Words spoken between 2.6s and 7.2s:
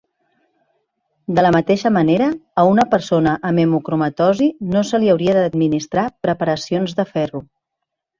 a una persona amb hemocromatosi no se li hauria d'administrar preparacions de